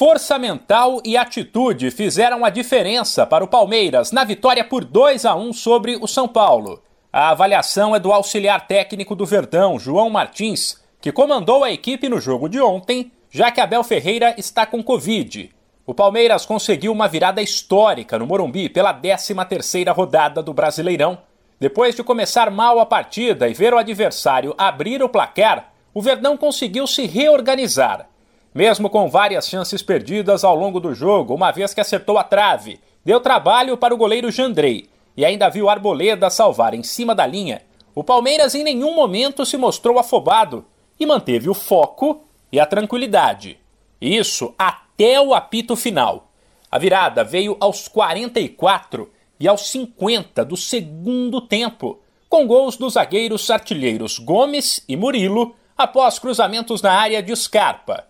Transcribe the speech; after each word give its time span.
Força 0.00 0.38
mental 0.38 1.02
e 1.04 1.14
atitude 1.14 1.90
fizeram 1.90 2.42
a 2.42 2.48
diferença 2.48 3.26
para 3.26 3.44
o 3.44 3.46
Palmeiras 3.46 4.12
na 4.12 4.24
vitória 4.24 4.64
por 4.64 4.82
2 4.82 5.26
a 5.26 5.34
1 5.34 5.52
sobre 5.52 5.94
o 6.00 6.06
São 6.06 6.26
Paulo. 6.26 6.82
A 7.12 7.28
avaliação 7.28 7.94
é 7.94 8.00
do 8.00 8.10
auxiliar 8.10 8.66
técnico 8.66 9.14
do 9.14 9.26
Verdão, 9.26 9.78
João 9.78 10.08
Martins, 10.08 10.80
que 11.02 11.12
comandou 11.12 11.62
a 11.62 11.70
equipe 11.70 12.08
no 12.08 12.18
jogo 12.18 12.48
de 12.48 12.58
ontem, 12.58 13.12
já 13.30 13.50
que 13.50 13.60
Abel 13.60 13.84
Ferreira 13.84 14.34
está 14.38 14.64
com 14.64 14.82
Covid. 14.82 15.50
O 15.84 15.92
Palmeiras 15.92 16.46
conseguiu 16.46 16.92
uma 16.92 17.06
virada 17.06 17.42
histórica 17.42 18.18
no 18.18 18.26
Morumbi 18.26 18.70
pela 18.70 18.94
13ª 18.94 19.94
rodada 19.94 20.42
do 20.42 20.54
Brasileirão. 20.54 21.18
Depois 21.60 21.94
de 21.94 22.02
começar 22.02 22.50
mal 22.50 22.80
a 22.80 22.86
partida 22.86 23.50
e 23.50 23.52
ver 23.52 23.74
o 23.74 23.78
adversário 23.78 24.54
abrir 24.56 25.02
o 25.02 25.10
placar, 25.10 25.74
o 25.92 26.00
Verdão 26.00 26.38
conseguiu 26.38 26.86
se 26.86 27.04
reorganizar. 27.04 28.08
Mesmo 28.54 28.90
com 28.90 29.08
várias 29.08 29.48
chances 29.48 29.80
perdidas 29.80 30.42
ao 30.42 30.56
longo 30.56 30.80
do 30.80 30.92
jogo, 30.92 31.34
uma 31.34 31.52
vez 31.52 31.72
que 31.72 31.80
acertou 31.80 32.18
a 32.18 32.24
trave, 32.24 32.80
deu 33.04 33.20
trabalho 33.20 33.76
para 33.76 33.94
o 33.94 33.96
goleiro 33.96 34.30
Jandrei, 34.30 34.88
e 35.16 35.24
ainda 35.24 35.48
viu 35.48 35.68
Arboleda 35.68 36.28
salvar 36.30 36.74
em 36.74 36.82
cima 36.82 37.14
da 37.14 37.26
linha, 37.26 37.62
o 37.94 38.02
Palmeiras 38.02 38.54
em 38.54 38.64
nenhum 38.64 38.94
momento 38.94 39.44
se 39.44 39.56
mostrou 39.56 39.98
afobado 39.98 40.64
e 40.98 41.06
manteve 41.06 41.48
o 41.48 41.54
foco 41.54 42.24
e 42.50 42.58
a 42.58 42.66
tranquilidade. 42.66 43.58
Isso 44.00 44.54
até 44.58 45.20
o 45.20 45.34
apito 45.34 45.76
final. 45.76 46.30
A 46.70 46.78
virada 46.78 47.22
veio 47.22 47.56
aos 47.60 47.88
44 47.88 49.10
e 49.38 49.46
aos 49.46 49.68
50 49.70 50.44
do 50.44 50.56
segundo 50.56 51.40
tempo, 51.40 52.00
com 52.28 52.46
gols 52.46 52.76
dos 52.76 52.94
zagueiros 52.94 53.50
artilheiros 53.50 54.18
Gomes 54.18 54.84
e 54.88 54.96
Murilo 54.96 55.54
após 55.76 56.18
cruzamentos 56.18 56.82
na 56.82 56.92
área 56.92 57.22
de 57.22 57.34
Scarpa. 57.34 58.09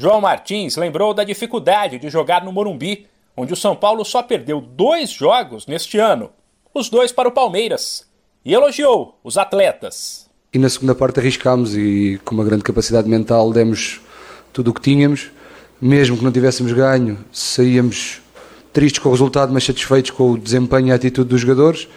João 0.00 0.20
Martins 0.20 0.76
lembrou 0.76 1.12
da 1.12 1.24
dificuldade 1.24 1.98
de 1.98 2.08
jogar 2.08 2.44
no 2.44 2.52
Morumbi, 2.52 3.08
onde 3.36 3.52
o 3.52 3.56
São 3.56 3.74
Paulo 3.74 4.04
só 4.04 4.22
perdeu 4.22 4.60
dois 4.60 5.10
jogos 5.10 5.66
neste 5.66 5.98
ano 5.98 6.30
os 6.72 6.88
dois 6.88 7.10
para 7.10 7.28
o 7.28 7.32
Palmeiras, 7.32 8.06
e 8.44 8.54
elogiou 8.54 9.18
os 9.24 9.36
atletas. 9.36 10.30
E 10.54 10.58
na 10.58 10.68
segunda 10.68 10.94
parte 10.94 11.18
arriscámos 11.18 11.76
e 11.76 12.20
com 12.24 12.32
uma 12.32 12.44
grande 12.44 12.62
capacidade 12.62 13.08
mental 13.08 13.52
demos 13.52 14.00
tudo 14.52 14.70
o 14.70 14.74
que 14.74 14.80
tínhamos, 14.80 15.32
mesmo 15.80 16.16
que 16.16 16.22
não 16.22 16.30
tivéssemos 16.30 16.72
ganho, 16.72 17.18
saíamos 17.32 18.20
tristes 18.72 19.02
com 19.02 19.08
o 19.08 19.12
resultado, 19.12 19.52
mas 19.52 19.64
satisfeitos 19.64 20.12
com 20.12 20.30
o 20.30 20.38
desempenho 20.38 20.86
e 20.88 20.92
a 20.92 20.94
atitude 20.94 21.28
dos 21.28 21.40
jogadores, 21.40 21.88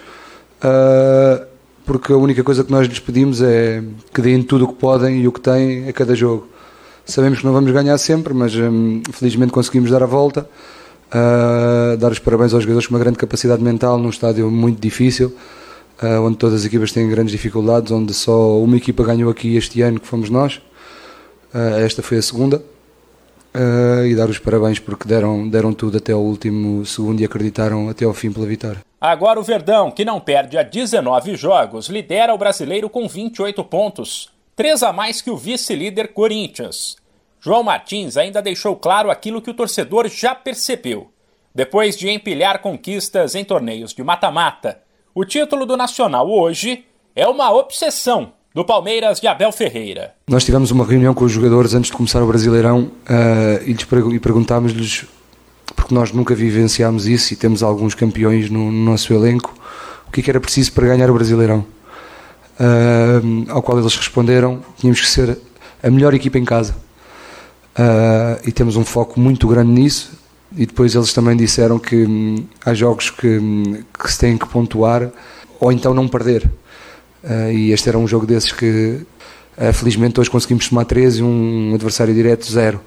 uh, 0.63 1.45
porque 1.85 2.11
a 2.11 2.17
única 2.17 2.43
coisa 2.43 2.63
que 2.63 2.71
nós 2.71 2.87
lhes 2.87 2.99
pedimos 2.99 3.43
é 3.43 3.83
que 4.11 4.21
deem 4.23 4.41
tudo 4.41 4.65
o 4.65 4.67
que 4.69 4.75
podem 4.75 5.21
e 5.21 5.27
o 5.27 5.31
que 5.31 5.39
têm 5.39 5.87
a 5.87 5.93
cada 5.93 6.15
jogo. 6.15 6.49
Sabemos 7.05 7.39
que 7.39 7.45
não 7.45 7.53
vamos 7.53 7.71
ganhar 7.71 7.97
sempre, 7.97 8.33
mas 8.33 8.55
um, 8.55 9.01
felizmente 9.11 9.51
conseguimos 9.51 9.89
dar 9.89 10.03
a 10.03 10.05
volta 10.05 10.47
uh, 11.11 11.97
dar 11.97 12.11
os 12.11 12.19
parabéns 12.19 12.53
aos 12.53 12.63
jogadores 12.63 12.87
com 12.87 12.93
uma 12.93 12.99
grande 12.99 13.17
capacidade 13.17 13.61
mental 13.61 13.97
num 13.97 14.09
estádio 14.09 14.49
muito 14.49 14.79
difícil, 14.79 15.35
uh, 16.01 16.21
onde 16.21 16.37
todas 16.37 16.61
as 16.61 16.65
equipas 16.65 16.91
têm 16.91 17.07
grandes 17.09 17.31
dificuldades, 17.31 17.91
onde 17.91 18.13
só 18.13 18.57
uma 18.59 18.77
equipa 18.77 19.03
ganhou 19.03 19.29
aqui 19.29 19.55
este 19.55 19.81
ano, 19.81 19.99
que 19.99 20.07
fomos 20.07 20.29
nós. 20.29 20.57
Uh, 21.53 21.79
esta 21.83 22.01
foi 22.01 22.17
a 22.17 22.21
segunda. 22.21 22.61
e 24.05 24.15
dar 24.15 24.29
os 24.29 24.39
parabéns 24.39 24.79
porque 24.79 25.05
deram, 25.05 25.49
deram 25.49 25.73
tudo 25.73 25.97
até 25.97 26.15
o 26.15 26.19
último 26.19 26.85
segundo 26.85 27.19
e 27.19 27.25
acreditaram 27.25 27.89
até 27.89 28.05
ao 28.05 28.13
fim 28.13 28.31
pela 28.31 28.45
vitória. 28.45 28.79
Agora 28.99 29.39
o 29.39 29.43
Verdão, 29.43 29.91
que 29.91 30.05
não 30.05 30.21
perde 30.21 30.57
a 30.57 30.63
19 30.63 31.35
jogos, 31.35 31.89
lidera 31.89 32.33
o 32.33 32.37
brasileiro 32.37 32.89
com 32.89 33.09
28 33.09 33.61
pontos, 33.65 34.29
três 34.61 34.83
a 34.83 34.93
mais 34.93 35.23
que 35.23 35.31
o 35.31 35.35
vice-líder 35.35 36.09
Corinthians. 36.09 36.95
João 37.39 37.63
Martins 37.63 38.15
ainda 38.15 38.43
deixou 38.43 38.75
claro 38.75 39.09
aquilo 39.09 39.41
que 39.41 39.49
o 39.49 39.55
torcedor 39.55 40.07
já 40.07 40.35
percebeu. 40.35 41.09
Depois 41.53 41.97
de 41.97 42.07
empilhar 42.11 42.61
conquistas 42.61 43.33
em 43.33 43.43
torneios 43.43 43.91
de 43.91 44.03
mata-mata, 44.03 44.77
o 45.15 45.25
título 45.25 45.65
do 45.65 45.75
Nacional 45.75 46.29
hoje 46.29 46.85
é 47.15 47.27
uma 47.27 47.51
obsessão 47.51 48.33
do 48.53 48.63
Palmeiras 48.63 49.19
de 49.19 49.25
Abel 49.25 49.51
Ferreira. 49.51 50.13
Nós 50.27 50.45
tivemos 50.45 50.69
uma 50.69 50.85
reunião 50.85 51.15
com 51.15 51.25
os 51.25 51.31
jogadores 51.31 51.73
antes 51.73 51.89
de 51.89 51.97
começar 51.97 52.21
o 52.21 52.27
Brasileirão 52.27 52.81
uh, 52.81 53.63
e, 53.65 53.75
e 54.15 54.19
perguntámos-lhes, 54.19 55.07
porque 55.75 55.95
nós 55.95 56.11
nunca 56.11 56.35
vivenciámos 56.35 57.07
isso 57.07 57.33
e 57.33 57.35
temos 57.35 57.63
alguns 57.63 57.95
campeões 57.95 58.47
no, 58.51 58.71
no 58.71 58.91
nosso 58.91 59.11
elenco, 59.11 59.55
o 60.07 60.11
que, 60.11 60.19
é 60.19 60.23
que 60.23 60.29
era 60.29 60.39
preciso 60.39 60.71
para 60.73 60.85
ganhar 60.85 61.09
o 61.09 61.15
Brasileirão. 61.15 61.65
Uh, 62.61 63.49
ao 63.49 63.61
qual 63.63 63.79
eles 63.79 63.95
responderam: 63.95 64.61
tínhamos 64.77 65.01
que 65.01 65.07
ser 65.07 65.37
a 65.81 65.89
melhor 65.89 66.13
equipa 66.13 66.37
em 66.37 66.45
casa. 66.45 66.75
Uh, 67.71 68.47
e 68.47 68.51
temos 68.51 68.75
um 68.75 68.85
foco 68.85 69.19
muito 69.19 69.47
grande 69.47 69.71
nisso. 69.71 70.11
E 70.55 70.65
depois 70.65 70.93
eles 70.93 71.13
também 71.13 71.35
disseram 71.35 71.79
que 71.79 72.05
hum, 72.05 72.45
há 72.65 72.73
jogos 72.73 73.09
que, 73.09 73.37
hum, 73.37 73.83
que 73.97 74.11
se 74.11 74.19
têm 74.19 74.37
que 74.37 74.47
pontuar 74.47 75.09
ou 75.59 75.71
então 75.71 75.93
não 75.93 76.07
perder. 76.07 76.45
Uh, 77.23 77.51
e 77.51 77.71
este 77.71 77.87
era 77.87 77.97
um 77.97 78.07
jogo 78.07 78.25
desses 78.25 78.51
que, 78.51 79.01
uh, 79.57 79.73
felizmente, 79.73 80.19
hoje 80.19 80.29
conseguimos 80.29 80.65
somar 80.65 80.85
3 80.85 81.17
e 81.17 81.23
um 81.23 81.73
adversário 81.73 82.13
direto 82.13 82.45
0. 82.45 82.81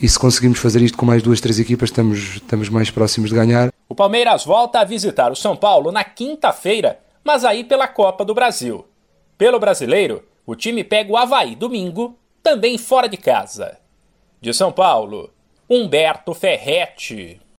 e 0.00 0.08
se 0.08 0.18
conseguimos 0.18 0.58
fazer 0.58 0.82
isto 0.82 0.96
com 0.96 1.06
mais 1.06 1.22
duas, 1.22 1.40
três 1.40 1.58
equipas, 1.58 1.88
estamos, 1.88 2.36
estamos 2.36 2.68
mais 2.68 2.90
próximos 2.90 3.30
de 3.30 3.36
ganhar. 3.36 3.72
O 3.88 3.94
Palmeiras 3.94 4.44
volta 4.44 4.80
a 4.80 4.84
visitar 4.84 5.32
o 5.32 5.36
São 5.36 5.56
Paulo 5.56 5.90
na 5.90 6.04
quinta-feira, 6.04 6.98
mas 7.28 7.44
aí 7.44 7.62
pela 7.62 7.86
Copa 7.86 8.24
do 8.24 8.32
Brasil. 8.32 8.86
Pelo 9.36 9.60
brasileiro, 9.60 10.26
o 10.46 10.56
time 10.56 10.82
pega 10.82 11.12
o 11.12 11.16
Havaí 11.18 11.54
domingo 11.54 12.18
também 12.42 12.78
fora 12.78 13.06
de 13.06 13.18
casa. 13.18 13.78
De 14.40 14.54
São 14.54 14.72
Paulo, 14.72 15.30
Humberto 15.68 16.32
Ferretti. 16.32 17.38